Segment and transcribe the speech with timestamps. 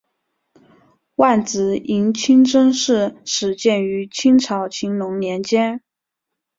[1.17, 5.83] 万子营清真寺始建于清朝乾隆年间。